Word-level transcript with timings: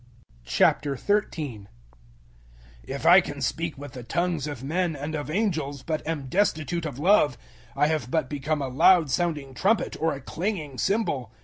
013:001 0.47 1.67
If 2.85 3.05
I 3.05 3.21
can 3.21 3.39
speak 3.39 3.77
with 3.77 3.91
the 3.93 4.01
tongues 4.01 4.47
of 4.47 4.63
men 4.63 4.95
and 4.95 5.13
of 5.13 5.29
angels, 5.29 5.83
but 5.83 6.01
am 6.07 6.25
destitute 6.25 6.87
of 6.87 6.97
Love, 6.97 7.37
I 7.75 7.85
have 7.85 8.09
but 8.09 8.27
become 8.27 8.63
a 8.63 8.67
loud 8.67 9.11
sounding 9.11 9.53
trumpet 9.53 9.95
or 10.01 10.13
a 10.15 10.19
clanging 10.21 10.79
cymbal. 10.79 11.31